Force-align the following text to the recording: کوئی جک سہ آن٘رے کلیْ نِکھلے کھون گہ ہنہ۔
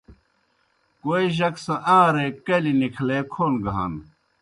کوئی 1.01 1.25
جک 1.37 1.55
سہ 1.65 1.75
آن٘رے 1.97 2.27
کلیْ 2.45 2.73
نِکھلے 2.79 3.17
کھون 3.31 3.53
گہ 3.63 3.71
ہنہ۔ 3.75 3.99